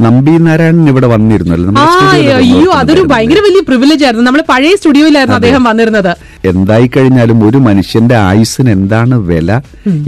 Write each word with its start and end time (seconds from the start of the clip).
നമ്പി 0.00 0.30
നാരായണൻ 0.30 0.88
ഇവിടെ 0.88 1.06
വന്നിരുന്നല്ലോ. 1.06 1.72
അയ്യോ 2.36 2.70
അതൊരു 2.72 3.00
ഭയങ്കര 3.00 3.38
വലിയ 3.38 3.60
പ്രിവിലേജ് 3.60 4.04
ആയിരുന്നു. 4.04 4.26
നമ്മൾ 4.26 4.42
പഴയ 4.48 4.76
സ്റ്റുഡിയോയിലായിരുന്നു 4.76 5.36
അദ്ദേഹം 5.36 5.64
വന്നിരുന്നത്. 5.64 6.12
എന്തായി 6.44 6.90
കഴിഞ്ഞാലും 6.96 7.48
ഒരു 7.48 7.58
മനുഷ്യന്റെ 7.58 8.16
ആയുസ്സിന് 8.16 8.70
എന്താണ് 8.70 9.14
വില? 9.14 9.60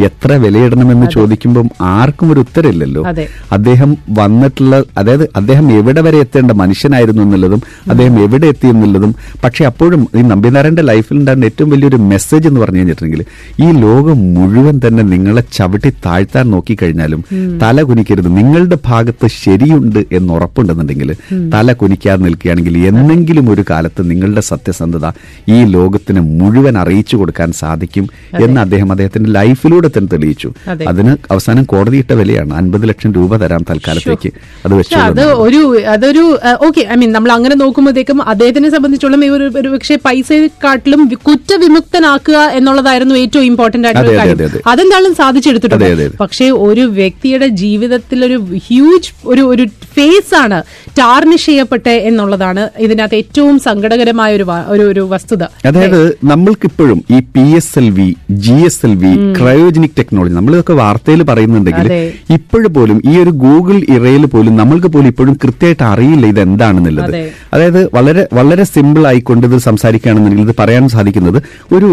എത്ര 0.04 0.32
വിലയിടണമെന്ന് 0.32 1.06
ചോദിക്കുമ്പോൾ 1.10 1.68
ആർക്കും 1.80 2.32
ഒരു 2.32 2.40
ഉത്തരമില്ലല്ലോ. 2.40 3.04
അദ്ദേഹം 3.52 3.96
വന്നിട്ടുള്ള 4.10 4.82
അതായത് 4.98 5.28
അദ്ദേഹം 5.36 5.72
എവിടെ 5.78 6.00
വരെ 6.00 6.18
എത്തേണ്ട 6.18 6.50
മനുഷ്യനായിരുന്നു 6.50 7.22
എന്നുള്ളതും 7.22 7.62
അദ്ദേഹം 7.90 8.22
എവിടെ 8.22 8.46
എത്തി 8.46 8.66
എന്നുള്ളതും. 8.66 9.14
പക്ഷെ 9.44 9.64
അപ്പോഴും 9.64 10.08
ഈ 10.16 10.22
നമ്പിനാരന്റെ 10.22 10.82
ലൈഫിൽ 10.82 11.16
ഉണ്ടാകുന്ന 11.16 11.44
ഏറ്റവും 11.44 11.70
വലിയൊരു 11.70 11.96
മെസ്സേജ് 11.96 12.48
എന്ന് 12.48 12.60
പറഞ്ഞു 12.60 12.76
കഴിഞ്ഞിട്ടുണ്ടെങ്കിൽ 12.76 13.24
ഈ 13.64 13.70
ലോകം 13.80 14.34
മുഴുവൻ 14.34 14.80
തന്നെ 14.86 15.02
നിങ്ങളെ 15.02 15.44
ചവിട്ടി 15.52 15.90
താഴ്ത്താൻ 15.90 16.50
നോക്കിക്കഴിഞ്ഞാലും 16.50 17.24
തല 17.62 17.82
കുനിക്കരുത്. 17.82 18.36
നിങ്ങളുടെ 18.36 18.78
ഭാഗത്ത് 18.86 19.26
ശരിയുണ്ട് 19.42 19.98
എന്ന് 20.12 20.32
ഉറപ്പുണ്ടെന്നുണ്ടെങ്കിൽ 20.32 21.12
തല 21.54 21.72
കുനിക്കാതെ 21.72 22.20
നിൽക്കുകയാണെങ്കിൽ 22.22 22.78
എന്നെങ്കിലും 22.78 23.50
ഒരു 23.50 23.64
കാലത്ത് 23.70 24.10
നിങ്ങളുടെ 24.10 24.40
സത്യസന്ധത 24.40 25.06
ഈ 25.48 25.64
ലോകത്തിന് 25.64 26.19
മുഴുവൻ 26.20 26.78
അറിയിച്ചു 26.78 27.16
കൊടുക്കാൻ 27.16 27.52
സാധിക്കും 27.52 28.08
എന്ന് 28.40 28.60
അദ്ദേഹം 28.60 28.90
അദ്ദേഹത്തിന്റെ 28.90 29.30
ലൈഫിലൂടെ 29.30 29.88
തന്നെ 29.88 30.08
തെളിയിച്ചു. 30.12 30.52
അതെ. 30.68 30.84
അതിന് 30.84 31.16
അവസാനം 31.30 31.64
കോടതിയിട്ട 31.64 32.12
വിലയാണ്. 32.12 32.54
അൻപത് 32.54 32.88
ലക്ഷം 32.88 33.12
രൂപ 33.12 33.36
തരാം 33.36 33.64
തൽക്കാലത്തേക്ക്. 33.70 34.32
അത് 34.66 34.94
അത് 34.96 35.24
ഒരു 35.24 35.82
അതൊരു 35.82 36.38
ഓക്കെ 36.66 36.80
ഐ 36.80 36.94
മീൻ 36.96 37.12
നമ്മൾ 37.12 37.32
അങ്ങനെ 37.32 37.54
നോക്കുമ്പോഴത്തേക്കും 37.54 38.22
അദ്ദേഹത്തിനെ 38.22 38.70
സംബന്ധിച്ചോളം 38.70 39.24
ഈ 39.24 39.28
ഒരു 39.28 39.68
പക്ഷേ 39.68 39.98
പൈസയെക്കാട്ടിലും 40.04 41.10
കുറ്റവിമുക്തനാക്കുക 41.14 42.34
എന്നുള്ളതായിരുന്നു 42.34 43.14
ഏറ്റവും 43.14 43.44
ഇമ്പോർട്ടന്റ് 43.44 43.88
ആയിട്ടുള്ള 43.88 44.18
കാര്യം. 44.18 44.34
അതെ, 44.34 44.44
അതെ. 44.44 44.60
അതെന്തായാലും 44.66 45.14
സാധിച്ചെടുത്തിട്ടുണ്ട്. 45.14 46.16
പക്ഷേ 46.20 46.50
ഒരു 46.50 46.80
വ്യക്തിയുടെ 46.80 47.46
ജീവിതത്തിൽ 47.46 48.24
ഒരു 48.24 48.46
ഹ്യൂജ് 48.66 49.10
ഒരു 49.26 49.40
ഒരു 49.40 49.66
ഫേസ് 49.66 50.34
ആണ് 50.34 50.62
ടാർണിഷ് 50.98 51.46
ചെയ്യപ്പെട്ടെ 51.46 51.90
എന്നുള്ളതാണ് 51.90 52.70
ഇതിനകത്ത് 52.78 53.14
ഏറ്റവും 53.14 53.58
സങ്കടകരമായ 53.58 54.36
ഒരു 54.36 54.46
ഒരു 54.68 54.82
ഒരു 54.82 55.00
വസ്തുത. 55.00 55.42
അതായത് 55.66 56.09
നമ്മൾക്കിപ്പോഴും 56.24 56.98
ഈ 57.10 57.20
P 57.34 57.44
S 57.56 57.78
L 57.78 57.88
V 57.90 58.06
G 58.38 58.56
S 58.66 58.82
L 58.86 58.94
V 58.96 59.10
cryogenic 59.36 59.96
technology 59.98 60.34
നമ്മളിതൊക്കെ 60.34 60.74
വാർത്തയിൽ 60.74 61.22
പറയുന്നുണ്ടെങ്കിൽ 61.22 61.88
ഇപ്പോഴും 62.30 62.72
പോലും 62.72 63.00
ഈ 63.10 63.14
ഒരു 63.18 63.32
ഗൂഗിൾ 63.42 63.76
ഇറയിൽ 63.88 64.24
പോലും 64.26 64.54
നമ്മൾക്ക് 64.56 64.86
പോലും 64.86 65.08
ഇപ്പോഴും 65.08 65.34
കൃത്യമായിട്ട് 65.42 65.84
അറിയില്ല 65.90 66.26
ഇത് 66.26 66.40
എന്താണെന്നുള്ളത്. 66.40 67.12
അതായത് 67.54 67.80
വളരെ 67.94 68.24
വളരെ 68.32 68.64
സിമ്പിൾ 68.72 69.04
ആയിക്കൊണ്ട് 69.06 69.46
ഇത് 69.46 69.58
സംസാരിക്കുകയാണെന്നുണ്ടെങ്കിൽ 69.64 70.48
ഇത് 70.48 70.56
പറയാൻ 70.58 70.86
സാധിക്കുന്നത് 70.90 71.38
ഒരു 71.72 71.90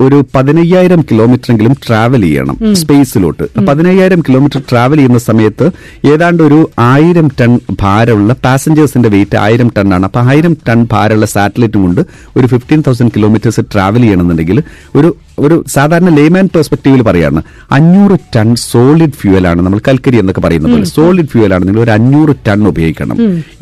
ഒരു 0.00 0.18
പതിനയ്യായിരം 0.34 1.00
കിലോമീറ്റർ 1.10 1.50
എങ്കിലും 1.50 1.74
ട്രാവൽ 1.84 2.22
ചെയ്യണം 2.22 2.56
സ്പേസിലോട്ട് 2.74 3.44
പതിനയ്യായിരം 3.66 4.20
കിലോമീറ്റർ 4.20 4.60
ട്രാവൽ 4.70 4.96
ചെയ്യുന്ന 4.96 5.18
സമയത്ത് 5.26 5.66
ഏതാണ്ട് 6.12 6.42
ഒരു 6.42 6.58
ആയിരം 6.86 7.28
ടൺ 7.40 7.52
ഭാരമുള്ള 7.80 8.32
പാസഞ്ചേഴ്സിന്റെ 8.44 9.08
വെയിറ്റ് 9.08 9.38
ആയിരം 9.38 9.68
ടൺ 9.68 9.94
ആണ്. 9.94 10.04
അപ്പൊ 10.04 10.20
ആയിരം 10.26 10.56
ടൺ 10.68 10.80
ഭാരമുള്ള 10.92 11.26
സാറ്റലൈറ്റും 11.26 11.82
കൊണ്ട് 11.82 12.02
ഒരു 12.36 12.46
ഫിഫ്റ്റീൻ 12.46 12.82
തൗസൻഡ് 12.86 13.14
കിലോമീറ്റേഴ്സ് 13.16 13.64
ട്രാവൽ 13.72 14.02
ചെയ്യണമെന്നുണ്ടെങ്കിൽ 14.02 14.60
ഒരു 14.94 15.10
ഒരു 15.44 15.56
സാധാരണ 15.74 16.10
ലേമാൻ 16.18 16.46
പെർസ്പെക്ടീവിൽ 16.54 17.02
പറയാണ്. 17.08 17.40
അഞ്ഞൂറ് 17.78 18.16
ടൺ 18.36 18.48
സോളിഡ് 18.70 19.16
ഫ്യൂവലാണ് 19.20 19.60
നമ്മൾ 19.66 19.80
കൽക്കരി 19.88 20.18
എന്നൊക്കെ 20.22 20.42
പറയുന്നത് 20.46 20.72
പോലെ. 20.74 20.88
സോളിഡ് 20.96 21.30
ഫ്യൂവൽ 21.32 21.54
നിങ്ങൾ 21.68 21.82
ഒരു 21.86 21.92
അഞ്ഞൂറ് 21.96 22.34
ടൺ 22.48 22.60
ഉപയോഗിക്കണം. 22.72 23.16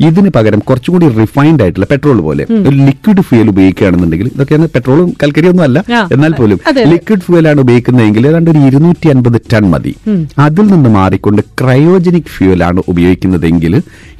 ഇതിന് 0.07 0.29
പകരം 0.37 0.61
കുറച്ചും 0.69 0.93
കൂടി 0.95 1.07
റിഫൈൻഡ് 1.21 1.61
ആയിട്ടുള്ള 1.63 1.87
പെട്രോൾ 1.93 2.19
പോലെ. 2.27 2.45
ഒരു 2.67 2.75
ലിക്വിഡ് 2.87 3.25
ഫ്യൂവൽ 3.27 3.49
ഉപയോഗിക്കുകയാണെന്നുണ്ടെങ്കിൽ 3.53 4.29
ഇതൊക്കെയാണ് 4.33 4.69
പെട്രോളും 4.75 5.09
കൽക്കരിയൊന്നും 5.23 5.65
അല്ല. 5.67 5.77
എന്നാൽ 6.15 6.33
പോലും 6.41 6.59
ലിക്വിഡ് 6.93 7.23
ഫ്യൂവൽ 7.27 7.47
ആണ് 7.51 7.55
ഫ്യൂവലാണ് 7.57 7.59
ഉപയോഗിക്കുന്നതെങ്കിൽ 7.65 8.23
ഏതാണ്ട് 8.29 8.49
ഒരു 8.53 8.59
ഇരുന്നൂറ്റി 8.67 9.07
അൻപത് 9.13 9.37
ടൺ 9.51 9.63
മതി. 9.73 9.91
അതിൽ 10.45 10.65
നിന്ന് 10.73 10.89
മാറിക്കൊണ്ട് 10.97 11.41
ക്രയോജനിക് 11.61 12.31
ആണ് 12.69 12.79
ഉപയോഗിക്കുന്നതെങ്കിൽ 12.91 13.73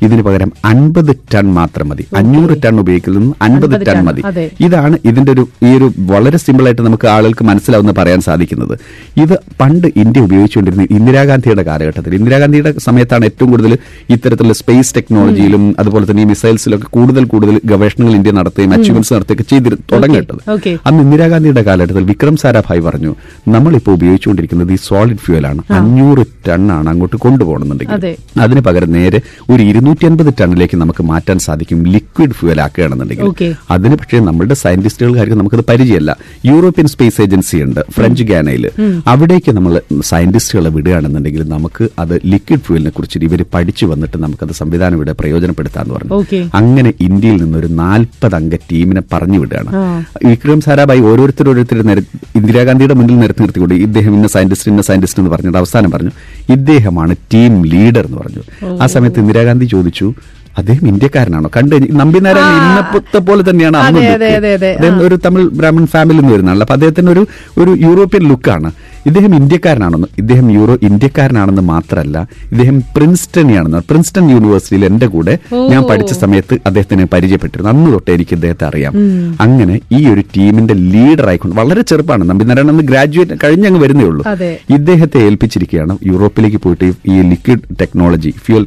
ഇതിന് 0.06 0.24
പകരം 0.28 0.50
അൻപത് 0.72 1.12
ടൺ 1.34 1.46
മാത്രം 1.58 1.88
മതി. 1.90 2.04
അഞ്ഞൂറ് 2.20 2.56
ടൺ 2.64 2.76
ഉപയോഗിക്കുന്നതും 2.84 3.30
അൻപത് 3.46 3.74
50 3.76 3.88
ടൺ 3.90 3.98
ടൺ, 3.98 4.06
മതി. 4.08 4.22
ഇതാണ് 4.66 4.96
ഇതിന്റെ 5.10 5.32
ഒരു 5.36 5.44
ഈ 5.68 5.72
ഒരു 5.78 5.88
വളരെ 6.12 6.40
സിമ്പിൾ 6.46 6.66
ആയിട്ട് 6.70 6.84
നമുക്ക് 6.88 7.08
ആളുകൾക്ക് 7.16 7.46
മനസ്സിലാവുന്ന 7.48 7.92
പറയാൻ 7.98 8.22
സാധിക്കുന്നത്. 8.22 8.76
ഇത് 9.18 9.36
പണ്ട് 9.62 9.88
ഇന്ത്യ 9.96 10.22
ഉപയോഗിച്ചുകൊണ്ടിരുന്ന 10.22 10.88
ഇന്ദിരാഗാന്ധിയുടെ 10.98 11.64
കാലഘട്ടത്തിൽ. 11.64 12.16
ഇന്ദിരാഗാന്ധിയുടെ 12.16 12.74
സമയത്താണ് 12.80 13.26
ഏറ്റവും 13.26 13.50
കൂടുതൽ 13.50 13.78
ഇത്തരത്തിലുള്ള 14.10 14.54
സ്പേസ് 14.54 14.96
ടെക്നോളജിയിലും 14.96 15.76
അതുപോലെ 15.80 16.12
തന്നെ 16.12 16.24
ഈ 16.24 16.26
മിസൈൽസിലൊക്കെ 16.26 16.86
കൂടുതൽ 16.88 17.24
കൂടുതൽ 17.24 17.62
ഗവേഷണങ്ങൾ 17.66 18.14
ഇന്ത്യ 18.14 18.32
നടത്തുകയും 18.32 18.74
അച്ചീവ്മെന്റ്സ് 18.74 19.14
നടത്തുകയൊക്കെ 19.14 19.44
ചെയ്തി 19.44 19.70
തുടങ്ങിയിട്ടത്. 19.92 20.42
അന്ന് 20.86 21.04
ഇന്ദിരാഗാന്ധിയുടെ 21.04 21.62
കാലഘട്ടത്തിൽ 21.62 22.04
വിക്രം 22.04 22.38
സാരാഭായ് 22.38 22.82
പറഞ്ഞു 22.82 23.16
നമ്മളിപ്പോൾ 23.48 23.92
ഉപയോഗിച്ചുകൊണ്ടിരിക്കുന്നത് 23.92 24.72
ഈ 24.72 24.76
സോളിഡ് 24.88 25.18
ഫ്യൂവലാണ്. 25.18 25.62
അഞ്ഞൂറ് 25.70 26.24
ടണ്ണാണ് 26.48 26.90
അങ്ങോട്ട് 26.90 27.16
കൊണ്ടുപോകണമെന്നുണ്ടെങ്കിൽ. 27.16 27.94
അതെ. 27.94 28.16
അതിന് 28.40 28.62
പകരം 28.62 28.92
നേരെ 28.92 29.22
ഒരു 29.50 29.64
ഇരുന്നൂറ്റി 29.64 30.06
അൻപത് 30.06 30.34
ടണ്ണിലേക്ക് 30.42 30.78
നമുക്ക് 30.78 31.04
മാറ്റാൻ 31.04 31.40
സാധിക്കും 31.40 31.84
ലിക്വിഡ് 31.84 32.32
ഫ്യൂവൽ 32.32 32.62
ആക്കുകയാണെന്നുണ്ടെങ്കിൽ. 32.62 33.26
അതിന് 33.72 33.96
പക്ഷേ 33.96 34.20
നമ്മളുടെ 34.20 34.56
കാര്യം 35.16 35.38
നമുക്കത് 35.38 35.64
പരിചയമല്ല. 35.70 36.12
യൂറോപ്യൻ 36.46 36.88
സ്പേസ് 36.88 37.22
ഏജൻസി 37.22 37.37
ഉണ്ട് 37.66 37.82
ഫ്രഞ്ച് 37.96 38.24
ഗാനയിൽ 38.24 38.66
അവിടേക്ക് 39.08 39.52
നമ്മൾ 39.58 39.74
സയന്റിസ്റ്റുകളെ 40.12 40.70
വിടുകയാണെന്നുണ്ടെങ്കിൽ 40.70 41.44
നമുക്ക് 41.56 41.90
അത് 42.00 42.16
ലിക്വിഡ് 42.26 42.64
ഫ്യൂലിനെ 42.68 42.90
കുറിച്ച് 42.90 43.20
ഇവർ 43.28 43.42
പഠിച്ചു 43.54 43.86
വന്നിട്ട് 43.86 44.18
നമുക്ക് 44.24 44.44
അത് 44.46 44.54
സംവിധാനം 44.62 44.96
ഇവിടെ 44.96 45.12
പ്രയോജനപ്പെടുത്താന്ന് 45.12 45.94
പറഞ്ഞു. 45.94 46.40
അങ്ങനെ 46.60 46.94
ഇന്ത്യയിൽ 47.08 47.40
നിന്ന് 47.44 47.58
ഒരു 47.58 47.70
നാൽപ്പത് 47.84 48.36
അംഗ 48.36 48.56
ടീമിനെ 48.72 49.02
പറഞ്ഞു 49.14 49.40
വിടുകയാണ്. 49.44 49.72
വിക്രം 50.26 50.62
സാരാഭായി 50.62 51.00
ഓരോരുത്തർ 51.00 51.50
ഓരോരുത്തർ 51.50 51.78
ഇന്ദിരാഗാന്ധിയുടെ 52.40 52.94
മുന്നിൽ 52.94 53.20
നിരത്തി 53.20 53.42
നിർത്തിക്കൊണ്ട് 53.42 53.76
ഇദ്ദേഹം 53.88 54.16
ഇന്ന 54.16 54.28
സയന്റിസ്റ്റ് 54.28 54.72
ഇന്ന 54.72 54.82
സയന്റിസ്റ്റ് 54.82 55.22
എന്ന് 55.22 55.32
പറഞ്ഞത് 55.36 55.58
അവസാനം 55.58 55.92
പറഞ്ഞു. 55.92 56.14
ഇദ്ദേഹമാണ് 56.50 57.16
ടീം 57.34 57.54
ലീഡർ 57.74 58.06
എന്ന് 58.06 58.18
പറഞ്ഞു. 58.18 58.44
ആ 58.84 58.86
സമയത്ത് 58.96 59.20
ഇന്ദിരാഗാന്ധി 59.20 59.66
ചോദിച്ചു 59.66 60.08
അദ്ദേഹം 60.58 60.88
ഇന്ത്യക്കാരനാണോ? 60.88 61.50
കണ്ട് 61.58 61.76
നമ്പി 62.02 62.20
നാരായണൻ 62.20 62.66
ഇന്നത്തെ 62.70 63.20
പോലെ 63.30 63.44
തന്നെയാണ്. 63.50 63.78
അദ്ദേഹം 63.78 65.00
ഒരു 65.08 65.20
തമിഴ് 65.26 65.48
ബ്രാഹ്മൺ 65.60 65.88
ഫാമിലിയിൽ 65.88 66.22
നിന്ന് 66.22 66.34
വരുന്നതാണ്. 66.34 66.62
അപ്പൊ 66.62 66.74
അദ്ദേഹത്തിന് 66.74 67.10
ഒരു 67.10 67.24
ഒരു 67.58 67.72
യൂറോപ്യൻ 67.88 68.24
ലുക്കാണ്. 68.32 68.72
ഇദ്ദേഹം 69.08 69.36
ഇന്ത്യക്കാരനാണെന്ന് 69.36 70.08
ഇദ്ദേഹം 70.18 70.52
യൂറോ 70.52 70.78
ഇന്ത്യക്കാരനാണെന്ന് 70.82 71.62
മാത്രമല്ല 71.68 72.18
ഇദ്ദേഹം 72.52 72.78
പ്രിൻസ്റ്റണിയാണെന്ന് 72.96 73.82
പ്രിൻസ്റ്റൺ 73.90 74.30
യൂണിവേഴ്സിറ്റിയിൽ 74.30 74.86
എന്റെ 74.86 75.08
കൂടെ 75.08 75.34
ഞാൻ 75.70 75.84
പഠിച്ച 75.84 76.14
സമയത്ത് 76.14 76.56
അദ്ദേഹത്തിനെ 76.66 77.06
പരിചയപ്പെട്ടിരുന്നു. 77.06 77.70
അന്ന് 77.70 77.94
തൊട്ട് 77.94 78.12
എനിക്ക് 78.12 78.34
ഇദ്ദേഹത്തെ 78.34 78.66
അറിയാം 78.66 78.94
അങ്ങനെ 79.42 79.76
ഈ 79.92 80.08
ഒരു 80.08 80.24
ടീമിന്റെ 80.36 80.74
ലീഡർ 80.86 81.28
ആയിക്കൊണ്ട് 81.28 81.56
വളരെ 81.56 81.82
ചെറുപ്പമാണ് 81.82 82.30
നമ്പിനാരായണൻ 82.30 82.70
അന്ന് 82.70 82.84
ഗ്രാജുവേറ്റ് 82.84 83.38
കഴിഞ്ഞങ്ങ് 83.44 83.80
വരുന്നേ 83.80 84.06
ഉള്ളൂ. 84.06 84.24
ഇദ്ദേഹത്തെ 84.70 85.18
ഏൽപ്പിച്ചിരിക്കുകയാണ് 85.20 85.98
യൂറോപ്പിലേക്ക് 86.06 86.58
പോയിട്ട് 86.58 86.86
ഈ- 87.08 87.22
ലിക്വിഡ് 87.30 87.76
ടെക്നോളജി 87.82 88.34
ഫ്യൂൽ 88.46 88.64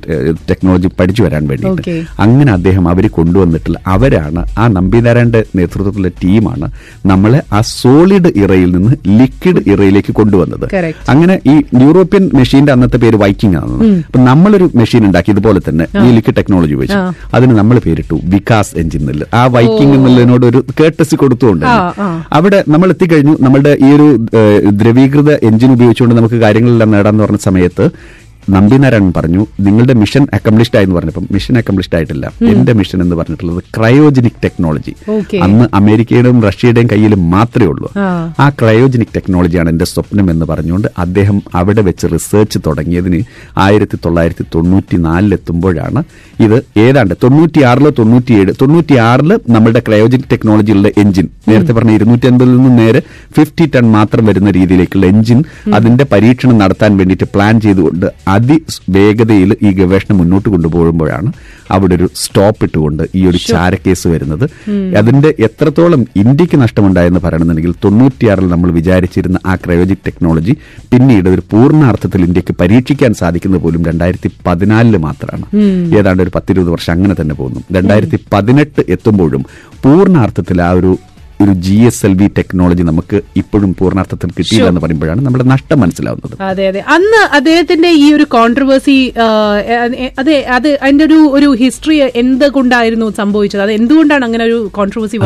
ടെക്നോളജി 0.51 0.89
പഠിച്ചു 1.01 1.23
വരാൻ 1.23 1.47
വേണ്ടിയിട്ട്. 1.47 1.83
അങ്ങനെ 2.21 2.53
അദ്ദേഹം 2.53 2.89
അവർ 2.89 3.09
കൊണ്ടുവന്നിട്ടുള്ള 3.11 3.79
അവരാണ് 3.87 4.47
ആ 4.59 4.69
നമ്പിനാരായണന്റെ 4.69 5.45
നേതൃത്വത്തിലുള്ള 5.57 6.09
ടീമാണ് 6.25 6.67
നമ്മളെ 7.07 7.43
ആ 7.53 7.61
സോളിഡ് 7.75 8.33
ഇറയിൽ 8.37 8.71
നിന്ന് 8.71 8.93
ലിക്വിഡ് 9.19 9.71
ഇറയിലേക്ക് 9.71 10.13
കൊണ്ടുവന്നത്. 10.37 10.71
അങ്ങനെ 11.09 11.41
ഈ 11.47 11.63
യൂറോപ്യൻ 11.83 12.31
മെഷീന്റെ 12.35 12.73
അന്നത്തെ 12.73 12.97
പേര് 12.97 13.17
വൈക്കിംഗ് 13.17 13.57
ആണ്. 13.57 13.73
അപ്പൊ 14.07 14.21
നമ്മളൊരു 14.21 14.71
മെഷീൻ 14.75 15.05
ഉണ്ടാക്കി 15.05 15.31
ഇതുപോലെ 15.31 15.61
തന്നെ 15.69 15.85
ഈ 15.85 16.11
ലിക്വിഡ് 16.11 16.37
ടെക്നോളജി 16.37 16.75
ഉപയോഗിച്ച്. 16.75 16.97
ആ. 16.97 17.13
അതിന് 17.35 17.59
നമ്മൾ 17.59 17.79
പേരിട്ടു 17.79 18.21
വികാസ് 18.25 18.75
എഞ്ചിൻ 18.77 19.01
എന്നുള്ളത് 19.01 19.29
ആ 19.35 19.47
വൈക്കിംഗ് 19.47 19.95
എന്നുള്ളതിനോട് 19.95 20.47
ഒരു 20.47 20.65
കേട്ടസി 20.81 21.17
കൊടുത്തുകൊണ്ട്. 21.17 21.67
അവിടെ 22.33 22.65
നമ്മൾ 22.69 22.89
എത്തിക്കഴിഞ്ഞു 22.91 23.37
നമ്മളുടെ 23.41 23.77
ഈ 23.81 23.93
ഒരു 23.93 24.19
ദ്രവീകൃത 24.69 25.33
എഞ്ചിൻ 25.33 25.73
ഉപയോഗിച്ചുകൊണ്ട് 25.73 26.17
നമുക്ക് 26.17 26.35
കാര്യങ്ങളെല്ലാം 26.35 26.91
നേടാന്ന് 26.91 27.25
പറഞ്ഞ 27.25 27.37
സമയത്ത് 27.37 27.91
നമ്പിനാരായണൻ 28.53 29.13
പറഞ്ഞു 29.17 29.43
നിങ്ങളുടെ 29.61 29.95
മിഷൻ 29.95 30.25
അക്കംപ്ലിഷ്ഡ് 30.35 30.79
ആയെന്ന് 30.79 30.97
പറഞ്ഞപ്പോൾ 30.97 31.25
മിഷൻ 31.31 31.59
അക്കംപ്ലിഷ്ഡ് 31.59 31.97
ആയിട്ടില്ല. 31.97 32.25
എന്റെ 32.51 32.73
മിഷൻ 32.73 33.03
എന്ന് 33.03 33.17
പറഞ്ഞിട്ടുള്ളത് 33.17 33.61
ക്രയോജനിക് 33.77 34.39
ടെക്നോളജി 34.45 34.93
അന്ന് 35.41 35.65
അമേരിക്കയുടെയും 35.75 36.43
റഷ്യയുടെയും 36.43 36.89
കയ്യിൽ 36.93 37.15
മാത്രമേ 37.31 37.67
ഉള്ളൂ. 37.67 37.89
ആ. 38.39 38.49
ക്രയോജനിക് 38.59 39.15
ടെക്നോളജിയാണ് 39.17 39.69
എന്റെ 39.69 39.85
സ്വപ്നം 39.85 40.31
എന്ന് 40.31 40.47
പറഞ്ഞുകൊണ്ട് 40.47 40.89
അദ്ദേഹം 40.99 41.37
അവിടെ 41.55 41.83
വെച്ച് 41.83 42.07
റിസർച്ച് 42.13 42.59
തുടങ്ങിയതിന് 42.67 43.21
ആയിരത്തി 43.59 43.97
തൊള്ളായിരത്തി 44.05 44.45
തൊണ്ണൂറ്റി 44.55 44.97
നാലിലെത്തുമ്പോഴാണ് 45.07 46.01
ഇത് 46.41 46.57
ഏതാണ്ട് 46.81 47.15
തൊണ്ണൂറ്റിയാറിലോ 47.23 47.91
തൊണ്ണൂറ്റിയേഴ് 47.99 48.53
തൊണ്ണൂറ്റിയാറിൽ 48.63 49.33
നമ്മുടെ 49.51 49.81
ക്രയോജനിക് 49.81 50.31
ടെക്നോളജിയുള്ള 50.33 50.89
എഞ്ചിൻ 50.97 51.27
നേരത്തെ 51.49 51.73
പറഞ്ഞ 51.73 51.93
ഇരുന്നൂറ്റി 51.93 52.27
അൻപതിൽ 52.27 52.57
നിന്ന് 52.57 52.73
നേരെ 52.79 53.01
ഫിഫ്റ്റി 53.37 53.65
ടൺ 53.71 53.85
മാത്രം 53.91 54.27
വരുന്ന 54.27 54.51
രീതിയിലേക്കുള്ള 54.51 55.07
എഞ്ചിൻ 55.07 55.39
അതിന്റെ 55.75 56.05
പരീക്ഷണം 56.13 56.59
നടത്താൻ 56.59 56.97
വേണ്ടിയിട്ട് 56.97 57.25
പ്ലാൻ 57.35 57.55
ചെയ്തുകൊണ്ട് 57.61 58.07
അതിവേഗതയിൽ 58.41 59.51
ഈ 59.67 59.71
ഗവേഷണം 59.79 60.19
മുന്നോട്ട് 60.21 60.49
കൊണ്ടുപോകുമ്പോഴാണ് 60.49 61.31
അവിടെ 61.75 61.95
ഒരു 61.99 62.07
സ്റ്റോപ്പ് 62.23 62.65
ഇട്ടുകൊണ്ട് 62.67 63.03
ഈ 63.19 63.23
ഒരു 63.31 63.39
ചാരക്കേസ് 63.49 64.07
വരുന്നത്. 64.13 64.45
അതിന്റെ 64.99 65.31
എത്രത്തോളം 65.47 66.01
ഇന്ത്യയ്ക്ക് 66.23 66.57
നഷ്ടമുണ്ടായെന്ന് 66.63 67.21
പറയണമെന്നുണ്ടെങ്കിൽ 67.27 67.75
തൊണ്ണൂറ്റിയാറിൽ 67.85 68.49
നമ്മൾ 68.55 68.71
വിചാരിച്ചിരുന്ന 68.79 69.39
ആ 69.47 69.55
ക്രയോജിക് 69.65 70.05
ടെക്നോളജി 70.07 70.55
പിന്നീട് 70.93 71.29
ഒരു 71.35 71.43
പൂർണാർത്ഥത്തിൽ 71.53 72.21
ഇന്ത്യയ്ക്ക് 72.29 72.55
പരീക്ഷിക്കാൻ 72.63 73.13
സാധിക്കുന്നത് 73.21 73.63
പോലും 73.65 73.83
രണ്ടായിരത്തി 73.91 74.31
പതിനാലിൽ 74.47 74.97
മാത്രമാണ് 75.07 75.47
ഏതാണ്ട് 75.99 76.23
ഒരു 76.23 76.33
പത്തിരുപത് 76.37 76.71
വർഷം 76.75 76.93
അങ്ങനെ 76.97 77.17
തന്നെ 77.21 77.35
പോകുന്നു. 77.35 77.61
രണ്ടായിരത്തി 77.79 78.19
പതിനെട്ട് 78.35 78.83
എത്തുമ്പോഴും 78.97 79.45
പൂർണാർത്ഥത്തിൽ 79.85 80.59
ആ 80.69 80.71
ഒരു 80.81 80.91
ഒരു 81.45 81.53
G 81.67 81.77
S 81.89 82.03
L 82.07 82.15
V 82.21 82.27
technology 82.39 82.85
നമുക്ക് 82.91 83.19
ഇപ്പോഴും 83.41 83.71
പൂർണാർത്ഥത്തിൽ 83.79 84.31
കിട്ടിയില്ല 84.37 84.69
എന്ന് 84.73 84.83
പറയുമ്പോഴാണ് 84.85 85.21
നമ്മുടെ 85.27 85.45
നഷ്ടം 85.53 85.79
മനസ്സിലാവുന്നത്. 85.83 86.35
അതെ 86.51 86.65
അതെ. 86.71 86.81
അന്ന് 86.95 87.21
അദ്ദേഹത്തിന്റെ 87.39 87.91
ഈ 88.05 88.07
ഒരു 88.17 88.27
കോൺട്രവേഴ്സി 88.37 88.97
അതെ 90.23 90.37
അത് 90.57 90.71
അതിന്റെ 90.85 91.05
ഒരു 91.09 91.19
ഒരു 91.39 91.49
ഹിസ്റ്ററി 91.63 91.97
എന്തുകൊണ്ടായിരുന്നു 92.23 93.09
സംഭവിച്ചത്? 93.21 93.63
അത് 93.67 93.73
എന്തുകൊണ്ടാണ് 93.79 94.25
അങ്ങനെ 94.29 94.45
ഒരു 94.51 94.59
കോൺട്രവേഴ്സി 94.79 95.19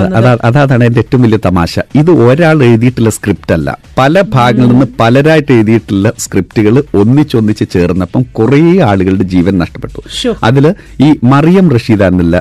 അതാണ് 0.50 0.84
എന്റെ 0.88 1.02
ഏറ്റവും 1.04 1.22
വലിയ 1.26 1.40
തമാശ. 1.48 1.74
ഇത് 2.02 2.12
ഒരാൾ 2.26 2.58
എഴുതിയിട്ടുള്ള 2.68 3.10
സ്ക്രിപ്റ്റ് 3.18 3.54
അല്ല. 3.58 3.68
പല 4.00 4.14
ഭാഗങ്ങളിൽ 4.36 4.72
നിന്ന് 4.74 4.88
പലരായിട്ട് 5.02 5.52
എഴുതിയിട്ടുള്ള 5.58 6.12
സ്ക്രിപ്റ്റുകൾ 6.24 6.74
ഒന്നിച്ചൊന്നിച്ച് 7.02 7.64
ചേർന്നപ്പം 7.76 8.22
കുറേ 8.38 8.60
ആളുകളുടെ 8.90 9.26
ജീവൻ 9.34 9.54
നഷ്ടപ്പെട്ടു. 9.64 10.00
അതിൽ 10.48 10.52
അതിൽ 10.54 10.66
ഈ 11.06 11.08
മറിയം 11.32 11.66
റഷീദ 11.76 12.02
എന്നുള്ള 12.10 12.36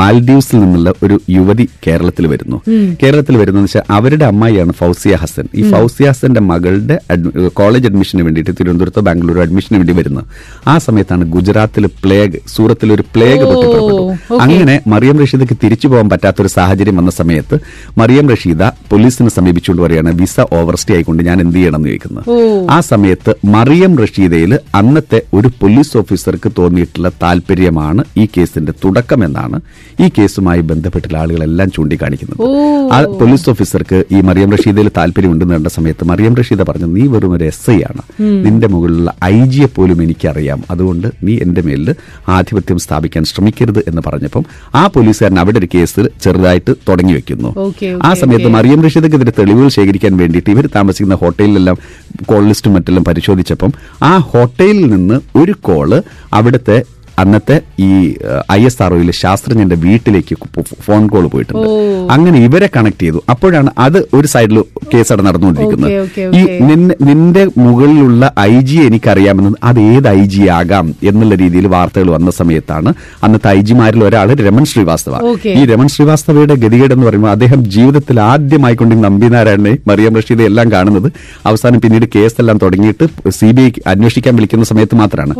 മാൽഡീവ്സിൽ 0.00 0.58
നിന്നുള്ള 0.62 0.90
ഒരു 1.04 1.16
യുവതി 1.36 1.64
കേരളത്തിൽ 1.86 2.24
വരുന്നു. 2.32 2.49
കേരളത്തിൽ 3.00 3.36
വരുന്നതെന്ന് 3.36 3.68
വെച്ചാൽ 3.68 3.84
അവരുടെ 3.96 4.24
അമ്മായിയാണ് 4.24 4.72
ഫൗസിയ 4.72 5.14
ഹസൻ. 5.22 5.46
ഈ 5.54 5.62
ഫൗസിയ 5.72 6.06
ഹസന്റെ 6.10 6.40
മകളുടെ 6.50 6.96
കോളേജ് 7.60 7.86
അഡ്മിഷന് 7.86 8.22
വേണ്ടിയിട്ട് 8.26 8.52
തിരുവനന്തപുരത്തോ 8.58 9.02
ബാംഗ്ലൂരോ 9.08 9.42
അഡ്മിഷന് 9.42 9.78
വേണ്ടി 9.80 9.92
വരുന്നത് 9.92 10.26
ആ 10.68 10.78
സമയത്താണ് 10.86 11.24
ഗുജറാത്തിൽ 11.36 11.84
പ്ലേഗ് 12.04 12.38
സൂറത്തിൽ 12.54 12.88
ഒരു 12.96 13.04
പ്ലേഗ് 13.14 13.44
പൊട്ടിപ്പുറപ്പെട്ടു 13.50 14.04
അങ്ങനെ 14.44 14.76
മറിയം 14.94 15.18
റഷീദക്ക് 15.22 15.56
തിരിച്ചു 15.64 15.88
പോകാൻ 15.88 16.08
പറ്റാത്ത 16.12 16.40
ഒരു 16.44 16.50
സാഹചര്യം 16.56 16.96
വന്ന 17.00 17.10
സമയത്ത് 17.20 17.56
മറിയം 17.98 18.28
റഷീദ 18.34 18.62
പോലീസിനെ 18.90 19.30
സമീപിച്ചുകൊണ്ട് 19.38 19.82
പറയാണ് 19.84 20.10
വിസ 20.20 20.36
ഓവർസ്റ്റേ 20.58 20.94
ആയിക്കൊണ്ട് 20.96 21.22
ഞാൻ 21.28 21.38
എന്ത് 21.44 21.58
ചെയ്യണം? 21.58 21.80
എന്ന് 21.80 21.88
ചോദിക്കുന്നത് 21.90 22.26
ആ 22.70 22.80
സമയത്ത് 22.90 23.32
മറിയം 23.56 23.92
റഷീദയിൽ 24.02 24.52
അന്നത്തെ 24.74 25.22
ഒരു 25.38 25.48
പോലീസ് 25.60 25.94
ഓഫീസർക്ക് 26.00 26.50
തോന്നിയിട്ടുള്ള 26.58 27.08
താല്പര്യമാണ് 27.22 28.02
ഈ 28.22 28.26
കേസിന്റെ 28.36 28.72
തുടക്കമെന്നാണ് 28.84 29.58
ഈ 30.04 30.08
കേസുമായി 30.18 30.62
ബന്ധപ്പെട്ടുള്ള 30.70 31.16
ആളുകളെല്ലാം 31.22 31.68
ചൂണ്ടിക്കാണിക്കുന്നത്. 31.76 32.39
ആ 32.92 33.02
പോലീസ് 33.20 33.50
ഓഫീസർക്ക് 33.50 34.04
ഈ 34.12 34.20
മറിയം 34.20 34.52
റഷീദയിൽ 34.52 34.90
താല്പര്യമുണ്ടെന്ന് 34.96 35.54
കണ്ട 35.54 35.66
സമയത്ത് 35.66 36.04
മറിയം 36.04 36.34
റഷീദ 36.34 36.62
പറഞ്ഞു 36.62 36.86
നീ 36.86 37.06
വെറും 37.06 37.32
ഒരു 37.32 37.44
എസ് 37.44 37.70
ഐ 37.70 37.74
ആണ്. 37.74 38.02
നിന്റെ 38.44 38.66
മുകളിലുള്ള 38.66 39.14
ഐ 39.24 39.44
ജിയെ 39.44 39.66
പോലും 39.66 40.02
എനിക്കറിയാം. 40.02 40.64
അതുകൊണ്ട് 40.70 41.08
നീ 41.22 41.38
എന്റെ 41.38 41.60
മേലിൽ 41.60 41.94
ആധിപത്യം 42.28 42.78
സ്ഥാപിക്കാൻ 42.78 43.24
ശ്രമിക്കരുത് 43.24 43.78
എന്ന് 43.88 44.02
പറഞ്ഞപ്പം 44.06 44.44
ആ 44.74 44.86
പോലീസുകാരൻ 44.86 45.40
അവിടെ 45.40 45.58
ഒരു 45.58 45.68
കേസ് 45.74 46.08
ചെറുതായിട്ട് 46.24 46.74
തുടങ്ങി 46.88 47.12
വെക്കുന്നു. 47.12 47.48
ആ 48.02 48.14
സമയത്ത്. 48.14 48.48
മറിയം 48.48 48.82
റഷീദക്കെതിരെ 48.82 49.32
തെളിവുകൾ 49.38 49.68
ശേഖരിക്കാൻ 49.68 50.16
വേണ്ടിയിട്ട് 50.16 50.50
ഇവർ 50.50 50.68
താമസിക്കുന്ന 50.76 51.14
ഹോട്ടലിലെല്ലാം 51.14 51.76
കോൾ 52.26 52.46
ലിസ്റ്റും 52.46 52.72
മറ്റെല്ലാം 52.74 53.04
പരിശോധിച്ചപ്പം 53.04 53.72
ആ 54.02 54.16
ഹോട്ടലിൽ 54.16 54.86
നിന്ന് 54.86 55.38
ഒരു 55.38 55.52
കോൾ 55.60 56.02
അവിടുത്തെ 56.32 56.82
അന്നത്തെ 57.22 57.56
ഈ 57.86 57.88
ഐ 58.56 58.60
എസ് 58.68 58.80
ആർ 58.84 58.90
ഒയിലെ 58.96 59.14
ശാസ്ത്രജ്ഞന്റെ 59.20 59.76
വീട്ടിലേക്ക് 59.84 60.34
ഫോൺ 60.86 61.02
കോൾ 61.12 61.24
പോയിട്ടുണ്ട്. 61.32 61.66
അങ്ങനെ 62.14 62.38
ഇവരെ 62.46 62.68
കണക്ട് 62.76 63.02
ചെയ്തു. 63.04 63.20
അപ്പോഴാണ് 63.32 63.70
അത് 63.86 63.98
ഒരു 64.18 64.28
സൈഡിൽ 64.34 64.58
കേസ് 64.92 65.10
അവിടെ 65.12 65.24
നടന്നുകൊണ്ടിരിക്കുന്നത് 65.26 65.90
ഈ 66.38 66.42
നിന്റെ 67.08 67.42
മുകളിലുള്ള 67.64 68.22
ഐ 68.52 68.54
ജി 68.68 68.78
എനിക്കറിയാമെന്ന് 68.88 69.58
അത് 69.70 69.80
ഏത് 69.92 70.08
ഐ 70.12 70.22
ജി 70.34 70.42
ആകാം 70.58 70.86
എന്നുള്ള 71.10 71.34
രീതിയിൽ 71.42 71.66
വാർത്തകൾ 71.74 72.10
വന്ന 72.16 72.30
സമയത്താണ് 72.40 72.92
അന്നത്തെ 73.26 73.50
ഐ 73.56 73.60
ജിമാരിൽ 73.70 74.04
ഒരാൾ 74.08 74.28
രമൺ 74.46 74.64
ശ്രീവാസ്തവ. 74.72 75.14
ഈ 75.58 75.64
രമൺ 75.72 75.88
ശ്രീവാസ്തവയുടെ 75.94 76.54
ഗതികേട് 76.64 76.94
എന്ന് 76.96 77.06
പറയുമ്പോൾ 77.08 77.32
അദ്ദേഹം 77.36 77.60
ജീവിതത്തിൽ 77.76 78.20
ആദ്യമായിക്കൊണ്ട് 78.30 78.96
നമ്പിനാരായണനെ 79.06 79.74
മറിയം 79.90 80.16
റഷീദെ 80.20 80.44
എല്ലാം 80.50 80.68
കാണുന്നത് 80.72 81.08
അവസാനം 81.50 81.78
പിന്നീട് 81.84 82.06
കേസെല്ലാം 82.16 82.58
തുടങ്ങിയിട്ട് 82.64 83.04
സി 83.38 83.50
ബി 83.56 83.64
ഐ 83.66 83.70
അന്വേഷിക്കാൻ 83.92 84.34
വിളിക്കുന്ന 84.38 84.64
സമയത്ത് 84.72 84.96
മാത്രമാണ് 85.02 85.34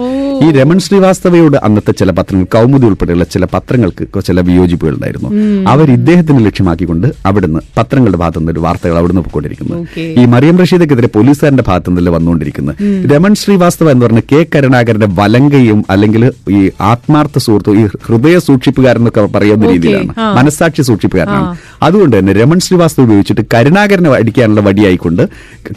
ഈ 0.44 0.50
രമൺ 0.58 0.78
ശ്രീവാസ്തവയോട് 0.86 1.56
അന്നത്തെ 1.70 1.92
ചില 1.98 2.10
പത്രങ്ങൾ 2.16 2.46
കൗമുദി 2.54 2.86
ഉൾപ്പെടെയുള്ള 2.88 3.24
ചില 3.32 3.44
പത്രങ്ങൾക്ക് 3.52 3.98
ചില 4.28 4.40
വിയോജിപ്പുകൾ 4.46 4.94
ഉണ്ടായിരുന്നു 4.96 5.28
അവർ 5.72 5.86
ഇദ്ദേഹത്തിന് 5.96 6.40
ലക്ഷ്യമാക്കിക്കൊണ്ട് 6.46 7.08
അവിടുന്ന് 7.28 7.60
പത്രങ്ങളുടെ 7.76 8.18
ഭാഗത്തു 8.22 8.40
നിന്ന് 8.42 8.62
വാർത്തകൾ 8.64 8.96
അവിടുന്ന് 9.00 9.22
പോയിക്കൊണ്ടിരിക്കുന്നത് 9.22 9.76
ഓക്കേ. 9.80 10.04
ഈ 10.14 10.24
മറിയം 10.32 10.56
റഷീദക്കെതിരെ 10.60 11.10
പോലീസുകാരന്റെ 11.14 11.64
ഭാഗത്തു 11.68 11.90
നിന്നല്ലേ 11.90 12.12
വന്നുകൊണ്ടിരിക്കുന്നു 12.16 12.72
രമൺ 13.10 13.34
ശ്രീവാസ്തവ 13.40 13.90
എന്ന് 13.92 14.04
പറഞ്ഞ 14.06 14.22
കെ 14.30 14.40
കരുണാകരന്റെ 14.54 15.08
വലങ്കയും 15.18 15.80
അല്ലെങ്കിൽ 15.90 16.22
ഈ 16.52 16.60
ആത്മാർത്ഥ 16.90 17.38
സുഹൃത്തു 17.44 17.74
ഈ 17.76 17.84
ഹൃദയ 18.06 18.36
സൂക്ഷിപ്പുകാരൻ 18.46 19.00
എന്നൊക്കെ 19.00 19.24
പറയുന്ന 19.34 19.64
രീതിയിലാണ്. 19.68 20.08
മനസ്സാക്ഷി 20.08 20.38
മനസാക്ഷി 20.40 20.82
സൂക്ഷിപ്പുകാരനാണ് 20.88 21.48
അതുകൊണ്ട് 21.84 22.14
തന്നെ 22.16 22.32
രമൺ 22.34 22.58
ശ്രീവാസ്തവ 22.64 23.04
ഉപയോഗിച്ചിട്ട് 23.06 23.42
കരുണാകരനെ 23.52 24.10
അടിക്കാനുള്ള 24.16 24.60
വടിയായിക്കൊണ്ട് 24.66 25.22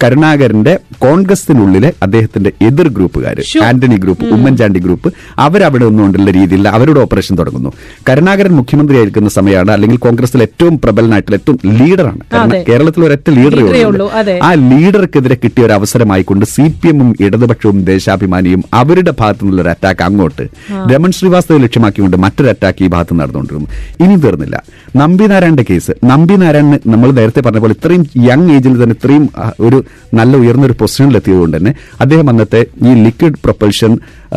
കരുണാകരന്റെ 0.03 0.73
കോൺഗ്രസിനുള്ളിലെ 1.03 1.89
അദ്ദേഹത്തിന്റെ 2.03 2.51
എതിർ 2.67 2.87
ഗ്രൂപ്പുകാർ 2.95 3.37
ആന്റണി 3.65 3.97
ഗ്രൂപ്പ് 4.03 4.25
ഉമ്മൻചാണ്ടി 4.35 4.79
ഗ്രൂപ്പ് 4.81 5.09
അവരവിടെ 5.43 5.82
നിന്നുകൊണ്ടുള്ള 5.89 6.31
രീതിയിൽ 6.31 6.67
അവരുടെ 6.67 6.99
ഓപ്പറേഷൻ 6.99 7.37
തുടങ്ങുന്നു. 7.37 7.71
കരുണാകരൻ 8.09 8.53
മുഖ്യമന്ത്രി 8.53 8.97
ആയിരിക്കുന്ന 8.97 9.29
സമയമാണ് 9.29 9.71
അല്ലെങ്കിൽ 9.71 9.97
കോൺഗ്രസിൽ 9.97 10.41
ഏറ്റവും 10.41 10.79
പ്രബലനായിട്ടുള്ള 10.79 11.35
ഏറ്റവും 11.35 11.57
ലീഡറാണ്. 11.79 12.19
കാരണം. 12.33 12.63
കേരളത്തിൽ 12.69 13.05
ഒരൊറ്റ 13.05 13.29
ലീഡറേ 13.29 13.83
ഉള്ളൂ, 13.83 14.07
അതെ. 14.13 14.39
ആ 14.43 14.53
ലീഡർക്കെതിരെ 14.53 15.35
കിട്ടിയ 15.43 15.65
ഒരു 15.65 15.73
അവസരമായിക്കൊണ്ട് 15.73 16.45
സി 16.45 16.65
പി 16.81 16.87
എമ്മും 16.87 17.15
ഇടതുപക്ഷവും 17.19 17.83
ദേശാഭിമാനിയും 17.83 18.63
അവരുടെ 18.73 19.13
ഭാഗത്തു 19.19 19.43
നിന്നുള്ള 19.43 19.61
ഒരു 19.61 19.69
അറ്റാക്ക് 19.69 20.01
അങ്ങോട്ട് 20.01 20.45
രമൺ 20.91 21.11
ശ്രീവാസ്തവ 21.11 21.57
ലക്ഷ്യമാക്കിക്കൊണ്ട് 21.57 22.17
മറ്റൊരു 22.17 22.49
അറ്റാക്ക് 22.49 22.83
ഈ 22.83 22.87
ഭാഗത്ത് 22.87 23.19
നടന്നുകൊണ്ടിരുന്നു. 23.19 23.67
ഇനി 24.03 24.15
തീർന്നില്ല. 24.15 24.55
നമ്പിനാരായണന്റെ 24.95 25.65
കേസ് 25.69 25.91
നമ്പിനാരായണൻ 26.05 26.79
നമ്മൾ 26.87 27.11
നേരത്തെ 27.11 27.41
പറഞ്ഞ 27.41 27.59
പോലെ 27.59 27.75
ഇത്രയും 27.79 28.05
യങ് 28.27 28.51
ഏജിൽ 28.51 28.83
തന്നെ 28.83 28.95
ഇത്രയും 28.99 29.29
ഒരു 29.59 29.83
നല്ല 30.13 30.37
ഉയർന്നൊരു 30.37 30.75
എത്തിയതുകൊണ്ട് 31.17 31.57
തന്നെ 31.57 31.73
അദ്ദേഹം 32.01 32.29
അന്നത്തെ 32.29 32.65
ഈ 32.83 32.93
liquid 33.05 33.39
propulsion 33.43 33.91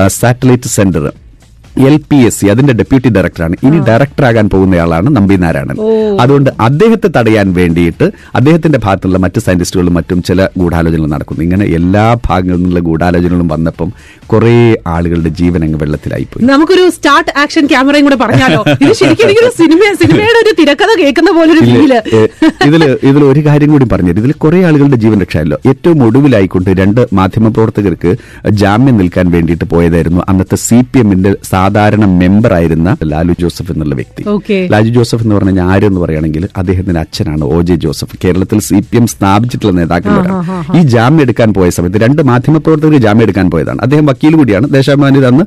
satellite 0.06 0.68
centre 0.68 1.04
L 1.88 1.96
P 2.10 2.18
S 2.26 2.38
C 2.40 2.46
അതിന്റെ 2.52 2.74
ഡെപ്യൂട്ടി 2.80 3.08
ഡയറക്ടറാണ്. 3.16 3.54
ഇനി 3.66 3.78
ഡയറക്ടറാകാൻ 3.88 4.46
പോകുന്നയാളാണ് 4.52 5.08
നമ്പി 5.16 5.36
നാരായണൻ. 5.44 5.76
അതുകൊണ്ട് 6.22 6.50
അദ്ദേഹത്തെ 6.66 7.08
തടയാൻ 7.16 7.46
വേണ്ടിയിട്ട് 7.58 8.06
അദ്ദേഹത്തിന്റെ 8.38 8.78
ഭാഗത്തുള്ള 8.84 9.18
മറ്റ് 9.24 9.40
സയന്റിസ്റ്റുകളും 9.46 9.94
മറ്റും 9.98 10.18
ചില 10.28 10.48
ഗൂഢാലോചനകൾ 10.60 11.10
നടക്കുന്നു. 11.14 11.42
ഇങ്ങനെ 11.46 11.64
എല്ലാ 11.78 12.04
ഭാഗങ്ങളിൽ 12.28 12.60
നിന്നുള്ള 12.60 12.82
ഗൂഢാലോചനകളും 12.88 13.48
വന്നപ്പം 13.54 13.90
കുറെ 14.32 14.54
ആളുകളുടെ 14.94 15.30
ജീവൻ 15.40 15.60
അങ്ങ് 15.66 15.78
വെള്ളത്തിലായി 15.82 16.26
പോയി 16.30 16.46
നമുക്കൊരു 16.52 16.84
സ്റ്റാർട്ട് 16.96 17.32
ആക്ഷൻ 17.42 17.66
ക്യാമറയും 17.72 18.06
കൂടെ 18.08 18.18
പറഞ്ഞാലോ? 18.24 18.60
ഇത് 18.84 18.94
ശരിക്കും 19.00 19.26
എനിക്കൊരു 19.28 19.52
സിനിമ 19.60 19.82
സിനിമയുടെ 20.02 20.40
ഒരു 20.44 20.54
തിരക്കഥ 20.60 20.92
കേൾക്കുന്ന 21.02 21.30
പോലെ 21.38 21.52
ഒരു 21.56 21.62
ഇതിൽ 22.68 22.84
ഇതിൽ 23.10 23.22
ഒരു 23.30 23.40
കാര്യം 23.48 23.70
കൂടി 23.74 23.88
പറഞ്ഞു 23.92 24.12
ഇതിൽ 24.16 24.32
കുറെ 24.44 24.58
ആളുകളുടെ 24.68 24.98
ജീവൻ 25.04 25.18
രക്ഷയല്ലോ. 25.24 25.58
ഏറ്റവും 25.70 25.98
ഒടുവിലായിക്കൊണ്ട് 26.06 26.70
രണ്ട് 26.82 27.00
മാധ്യമപ്രവർത്തകർക്ക് 27.20 28.10
ജാമ്യം 28.62 28.96
നിൽക്കാൻ 29.02 29.26
വേണ്ടിയിട്ട് 29.36 29.66
പോയതായിരുന്നു 29.74 30.22
അന്നത്തെ 30.30 30.56
സി 30.66 30.78
പി 30.92 30.98
എമ്മിന്റെ 31.04 31.32
സാധാരണ 31.66 32.04
മെമ്പർ 32.20 32.52
ആയിരുന്ന 32.56 32.88
ലാലു 33.10 33.32
ജോസഫ് 33.42 33.70
എന്നുള്ള 33.72 33.94
വ്യക്തി. 34.00 34.22
ലാലു 34.72 34.90
ജോസഫ് 34.96 35.22
എന്ന് 35.24 35.34
പറഞ്ഞു 35.36 35.52
കഴിഞ്ഞാൽ 35.52 35.68
ആരെന്ന് 35.74 36.00
പറയുകയാണെങ്കിൽ 36.02 36.42
അദ്ദേഹത്തിന്റെ 36.60 37.00
അച്ഛനാണ് 37.04 37.44
ഒ 37.54 37.58
ജെ 37.68 37.76
ജോസഫ്. 37.84 38.16
കേരളത്തിൽ 38.24 38.58
സി 38.66 38.78
പി 38.88 38.96
എം 39.00 39.06
സ്ഥാപിച്ചിട്ടുള്ള 39.12 39.72
നേതാക്കളാണ് 39.78 40.30
ഈ 40.78 40.82
ജാമ്യം 40.94 41.22
എടുക്കാൻ 41.24 41.48
പോയ 41.56 41.68
സമയത്ത് 41.76 42.00
രണ്ട് 42.04 42.20
മാധ്യമപ്രവർത്തകർ 42.30 43.00
ജാമ്യം 43.06 43.24
എടുക്കാൻ 43.26 43.46
പോയതാണ്. 43.54 43.80
അദ്ദേഹം 43.86 44.06
വക്കീൽ 44.10 44.34
കൂടിയാണ്. 44.40 44.66
ദേശാഭിമാനി 44.76 45.22
അന്ന് 45.30 45.44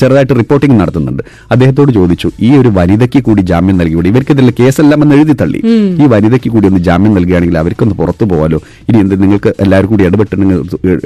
ചെറുതായിട്ട് 0.00 0.34
റിപ്പോർട്ടിംഗ് 0.40 0.76
നടത്തുന്നുണ്ട്. 0.80 1.22
അദ്ദേഹത്തോട് 1.54 1.92
ചോദിച്ചു 1.98 2.30
ഈ 2.48 2.50
ഒരു 2.60 2.72
വനിതയ്ക്ക് 2.78 3.22
കൂടി 3.28 3.44
ജാമ്യം 3.52 3.78
നൽകിയോടെ 3.80 4.08
ഇവർക്കെതിരെ 4.12 4.54
കേസെല്ലാം 4.60 5.02
എന്ന് 5.06 5.16
എഴുതി 5.18 5.36
തള്ളി. 5.42 5.60
ഈ 6.02 6.06
വനിതയ്ക്ക് 6.14 6.52
കൂടി 6.56 6.66
ഒന്ന് 6.72 6.82
ജാമ്യം 6.88 7.14
നൽകുകയാണെങ്കിൽ 7.18 7.58
അവർക്കൊന്ന് 7.62 7.96
പുറത്തു 8.00 8.24
പോകാലോ 8.32 8.60
ഇനി 8.88 8.98
എന്ത് 9.04 9.14
നിങ്ങൾക്ക് 9.22 9.52
എല്ലാവരും 9.66 9.90
കൂടി 9.92 10.04
ഇടപെട്ട് 10.10 10.34
നിങ്ങൾ 10.42 10.58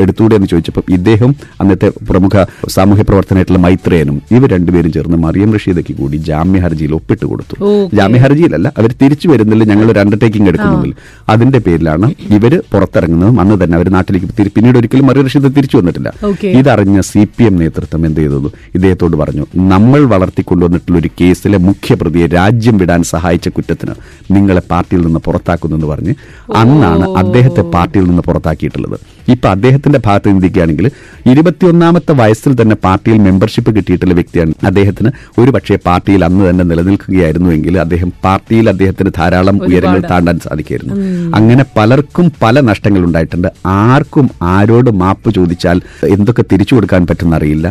എടുത്തുകൂടെ? 0.05 0.35
എന്ന് 0.39 0.49
ചോദിച്ചപ്പോൾ 0.55 0.85
ഇദ്ദേഹം 0.99 1.31
അന്നത്തെ 1.63 1.91
പ്രമുഖ 2.11 2.45
സാമൂഹ്യ 2.77 3.05
പ്രവർത്തനമായിട്ടുള്ള 3.11 3.61
മൈത്രേയനും 3.67 4.17
ഇവർ 4.37 4.49
രണ്ടുപേരും 4.55 4.91
ചേർന്ന് 4.97 5.19
മറിയം 5.25 5.51
റഷീദയ്ക്ക് 5.57 5.95
കൂടി 6.01 6.17
ജാമ്യ 6.29 6.59
ഹർജിയിൽ 6.65 6.93
ഒപ്പിട്ട് 6.99 7.25
കൊടുത്തു. 7.31 7.55
ജാമ്യ 7.99 8.19
ഹർജിയിലല്ല 8.25 8.69
അവർ 8.81 8.91
തിരിച്ചു 9.03 9.27
വരുന്നില്ല 9.33 9.65
ഞങ്ങൾ 9.71 9.87
ഒരു 9.93 10.01
അണ്ടർടേക്കിംഗ് 10.03 10.49
എടുക്കുന്നില്ല 10.53 10.95
അതിന്റെ 11.35 11.61
പേരിലാണ് 11.67 12.09
ഇവർ 12.37 12.55
പുറത്തിറങ്ങുന്നതും 12.73 13.39
അന്ന് 13.43 13.57
തന്നെ 13.63 13.77
അവർ 13.79 13.89
നാട്ടിലേക്ക് 13.97 14.49
പിന്നീട് 14.57 14.79
ഒരിക്കലും 14.81 15.07
മറിയം 15.11 15.27
റഷീദ് 15.29 15.51
തിരിച്ചു 15.59 15.77
വന്നിട്ടില്ല. 15.81 16.11
ഇതറിഞ്ഞ 16.61 17.01
സി 17.11 17.23
പി 17.37 17.45
എം 17.49 17.57
നേതൃത്വം 17.63 18.03
എന്ത് 18.09 18.21
ചെയ്തു 18.21 18.51
ഇദ്ദേഹത്തോട് 18.77 19.17
പറഞ്ഞു 19.23 19.45
നമ്മൾ 19.73 20.01
വളർത്തിക്കൊണ്ടുവന്നിട്ടുള്ള 20.15 20.99
ഒരു 21.03 21.11
കേസിലെ 21.21 21.59
മുഖ്യപ്രതിയെ 21.69 22.27
രാജ്യം 22.39 22.77
വിടാൻ 22.83 23.03
സഹായിച്ച 23.13 23.49
കുറ്റത്തിന് 23.57 23.95
നിങ്ങളെ 24.37 24.63
പാർട്ടിയിൽ 24.73 25.03
നിന്ന് 25.07 25.21
പുറത്താക്കുന്നെന്ന് 25.29 25.89
പറഞ്ഞ് 25.93 26.15
അന്നാണ് 26.63 27.07
അദ്ദേഹത്തെ 27.23 27.65
പാർട്ടിയിൽ 27.77 28.07
നിന്ന് 28.11 28.23
പുറത്താക്കിയിട്ടുള്ളത്. 28.29 28.99
ഇപ്പൊ 29.35 29.47
അദ്ദേഹത്തിന്റെ 29.55 29.99
ഭാഗത്ത് 30.07 30.29
ചിന്തിക്കുകയാണെങ്കിൽ 30.31 30.87
ഇരുപത്തിയൊന്നാമത്തെ 31.33 32.13
വയസ്സിൽ 32.21 32.53
തന്നെ 32.61 32.77
പാർട്ടിയിൽ 32.87 33.19
മെമ്പർഷിപ്പ് 33.27 33.71
കിട്ടിയിട്ടുള്ള 33.77 34.15
വ്യക്തിയാണ്. 34.19 34.53
അദ്ദേഹത്തിന് 34.65 35.11
ഒരു 35.41 35.51
പക്ഷേ 35.51 35.79
പാർട്ടിയിൽ 35.87 36.23
അന്ന് 36.29 36.51
തന്നെ 36.51 36.65
നിലനിൽക്കുകയായിരുന്നുവെങ്കിൽ 36.65 37.75
അദ്ദേഹം 37.85 38.11
പാർട്ടിയിൽ 38.25 38.69
അദ്ദേഹത്തിന് 38.73 39.11
ധാരാളം 39.19 39.57
ഉയരങ്ങൾ 39.69 40.01
താണ്ടാൻ 40.13 40.39
സാധിക്കുമായിരുന്നു. 40.47 40.95
അങ്ങനെ 41.39 41.65
പലർക്കും 41.77 42.27
പല 42.43 42.61
നഷ്ടങ്ങൾ 42.71 43.03
ഉണ്ടായിട്ടുണ്ട് 43.09 43.49
ആർക്കും 43.81 44.27
ആരോട് 44.53 44.91
മാപ്പ് 45.03 45.35
ചോദിച്ചാൽ 45.35 45.79
എന്തൊക്കെ 46.09 46.45
തിരിച്ചു 46.53 46.75
കൊടുക്കാൻ 46.75 47.03
പറ്റുന്ന 47.07 47.35
അറിയില്ല. 47.35 47.67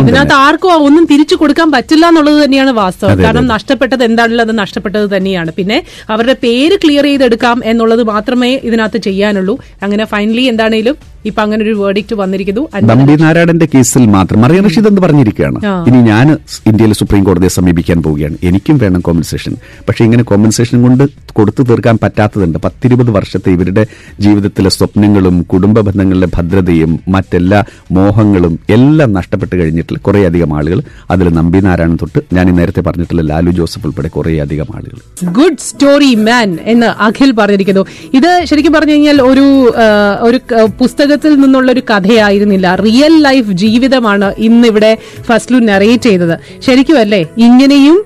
ഇതിനകത്ത് 0.00 0.36
ആർക്കും 0.44 0.72
ഒന്നും 0.88 1.04
തിരിച്ചു 1.10 1.36
കൊടുക്കാൻ 1.40 1.68
പറ്റില്ല 1.72 2.04
എന്നുള്ളത് 2.06 2.44
തന്നെയാണ് 2.44 2.70
വാസ്തവം. 2.70 3.18
കാരണം. 3.24 3.46
നഷ്ടപ്പെട്ടത് 3.46 4.04
എന്താണല്ലോ 4.04 4.44
അത് 4.44 4.54
നഷ്ടപ്പെട്ടത് 4.58 5.16
തന്നെയാണ്. 5.16 5.50
പിന്നെ 5.58 5.78
അവരുടെ 6.10 6.36
പേര് 6.42 6.76
ക്ലിയർ 6.84 7.04
ചെയ്തെടുക്കാം 7.04 7.58
എന്നുള്ളത് 7.64 8.02
മാത്രമേ 8.12 8.52
ഇതിനകത്ത് 8.68 9.00
ചെയ്യാനുള്ളൂ. 9.08 9.54
അങ്ങനെ 9.82 10.04
ഫൈനലി 10.04 10.44
എന്താണേലും 10.52 10.96
ഇപ്പൊ 11.24 11.42
അങ്ങനെ 11.42 11.62
ഒരു 11.62 11.72
വേർഡിക്ട് 11.72 12.14
വന്നിരിക്കുന്നു. 12.14 12.68
നമ്പി 12.82 13.12
നാരായണന്റെ 13.22 13.68
കേസിൽ 13.74 14.06
മാത്രം 14.06 14.42
മറിയ 14.42 14.60
റഷീദ് 14.60 14.88
എന്ന് 14.88 15.00
പറഞ്ഞിരിക്കുകയാണ്? 15.00 15.66
ഇനി 15.88 15.96
ഞാൻ 15.96 16.38
ഇന്ത്യയിലെ 16.66 16.94
സുപ്രീം 16.94 17.24
കോടതിയെ 17.24 17.48
സമീപിക്കാൻ 17.48 18.02
പോവുകയാണ്. 18.02 18.36
എനിക്കും 18.42 18.78
വേണം 18.78 19.00
കോമ്പൻസേഷൻ 19.00 19.56
പക്ഷെ 19.88 20.04
ഇങ്ങനെ 20.04 20.22
കോമ്പൻസേഷൻ 20.22 20.82
കൊണ്ട് 20.82 21.04
കൊടുത്തു 21.32 21.62
തീർക്കാൻ 21.62 21.98
പറ്റാത്തതുണ്ട്. 22.02 22.58
പത്തിരുപത് 22.58 23.10
വർഷത്തെ 23.10 23.50
ഇവരുടെ 23.50 23.86
ജീവിതത്തിലെ 24.20 24.70
സ്വപ്നങ്ങളും 24.70 25.42
കുടുംബ 25.42 25.80
ബന്ധങ്ങളിലെ 25.80 26.28
ഭദ്രതയും 26.34 27.00
മറ്റെല്ലാ 27.08 27.64
മോഹങ്ങളും 27.92 28.58
എല്ലാം 28.70 29.12
നഷ്ടപ്പെട്ട് 29.12 29.56
കഴിഞ്ഞിട്ടുള്ള 29.56 29.98
കുറേയധികം 29.98 30.56
ആളുകൾ. 30.56 30.82
അതിൽ 31.10 31.28
നമ്പി 31.28 31.58
നാരായണൻ 31.58 31.96
തൊട്ട് 31.96 32.34
ഞാൻ 32.34 32.46
നേരത്തെ 32.46 32.80
പറഞ്ഞിട്ടുള്ള 32.80 33.22
ലാലു 33.22 33.50
ജോസഫ് 33.50 33.86
ഉൾപ്പെടെ 33.86 34.08
കുറേയധികം 34.08 34.66
ആളുകൾ. 34.74 35.26
ഗുഡ് 35.30 35.56
സ്റ്റോറി 35.58 36.14
മാൻ 36.14 36.58
എന്ന് 36.62 36.86
അഖിൽ 36.86 37.32
പറഞ്ഞിരിക്കുന്നു. 37.32 37.86
ഇത് 38.14 38.40
ശരിക്കും 38.44 38.72
പറഞ്ഞു 38.72 38.92
കഴിഞ്ഞാൽ 38.92 39.22
ഒരു 39.22 39.74
ഒരു 40.20 40.40
ക- 40.52 40.70
പുസ്തകത്തിൽ 41.14 41.40
നിന്നുള്ള 41.40 41.72
ഒരു 41.72 41.80
കഥയായിരുന്നില്ല. 41.80 42.74
റിയൽ 42.74 43.22
ലൈഫ് 43.22 43.52
ജീവിതമാണ് 43.52 44.34
ഇന്നിവിടെ 44.38 44.98
ഫസ്ലു 45.22 45.58
നറേറ്റ് 45.58 46.02
ചെയ്തത്. 46.02 46.38
ശരിക്കും 46.60 46.98
അല്ലേ? 46.98 47.20
ഇങ്ങനെയും 47.38 48.04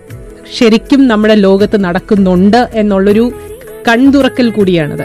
ശരിക്കും 0.59 1.09
നമ്മുടെ 1.09 1.35
ലോകത്ത് 1.35 1.85
നടക്കുന്നുണ്ട് 1.85 2.69
എന്നുള്ളൊരു 2.75 3.33
കൺതുറക്കൽ 3.89 4.51
കൂടിയാണത്. 4.51 5.05